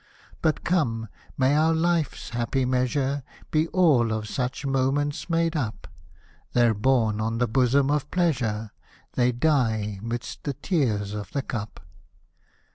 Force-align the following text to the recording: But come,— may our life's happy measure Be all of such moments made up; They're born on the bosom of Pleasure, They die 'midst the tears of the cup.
But 0.41 0.63
come,— 0.63 1.09
may 1.37 1.55
our 1.55 1.75
life's 1.75 2.29
happy 2.31 2.65
measure 2.65 3.21
Be 3.51 3.67
all 3.67 4.11
of 4.11 4.27
such 4.27 4.65
moments 4.65 5.29
made 5.29 5.55
up; 5.55 5.85
They're 6.53 6.73
born 6.73 7.21
on 7.21 7.37
the 7.37 7.47
bosom 7.47 7.91
of 7.91 8.09
Pleasure, 8.09 8.71
They 9.13 9.31
die 9.31 9.99
'midst 10.01 10.43
the 10.43 10.53
tears 10.53 11.13
of 11.13 11.31
the 11.33 11.43
cup. 11.43 11.81